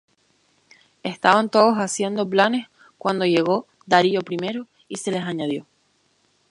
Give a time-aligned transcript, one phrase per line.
[1.03, 2.65] Estaban todos haciendo planes
[2.97, 5.67] cuando llegó Darío I y se les añadió.